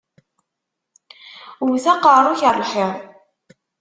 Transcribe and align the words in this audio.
Wwet 1.63 1.85
aqeṛṛu-k 1.93 2.41
ar 2.49 2.55
lḥiḍ! 2.63 2.91